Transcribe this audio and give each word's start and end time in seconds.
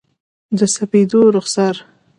د 0.57 0.59
سپېدو 0.75 1.21
رخسار، 1.35 1.75